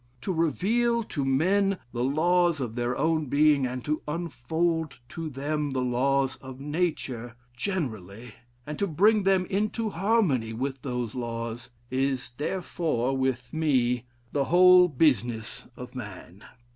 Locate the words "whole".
14.45-14.87